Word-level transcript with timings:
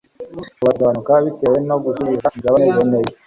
ishobora 0.51 0.65
kugabanuka 0.73 1.13
bitewe 1.25 1.57
no 1.69 1.75
gusubiza 1.83 2.25
imigabane 2.29 2.67
beneyo 2.77 3.13